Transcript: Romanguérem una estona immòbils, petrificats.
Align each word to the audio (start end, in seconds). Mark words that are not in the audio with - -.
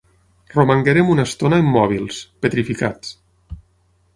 Romanguérem 0.53 1.11
una 1.15 1.25
estona 1.29 1.59
immòbils, 1.65 2.23
petrificats. 2.47 3.13